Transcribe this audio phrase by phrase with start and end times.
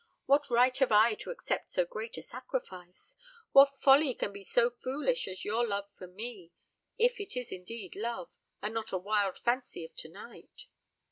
[0.25, 3.15] "What right have I to accept so great a sacrifice?
[3.51, 6.53] What folly can be so foolish as your love for me
[6.97, 8.31] if it is indeed love,
[8.63, 10.65] and not a wild fancy of to night!"